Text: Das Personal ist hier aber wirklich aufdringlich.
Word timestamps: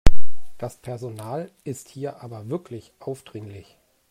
Das 0.57 0.77
Personal 0.77 1.51
ist 1.63 1.87
hier 1.87 2.23
aber 2.23 2.49
wirklich 2.49 2.91
aufdringlich. 2.97 3.77